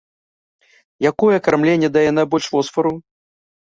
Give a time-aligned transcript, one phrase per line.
[1.09, 2.95] Якое кармленне дае найбольш фосфару?